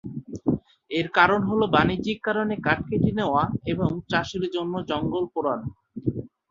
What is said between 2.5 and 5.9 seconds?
কাঠ কেটে নেওয়া এবং চাষের জন্য জঙ্গল পোড়ানো।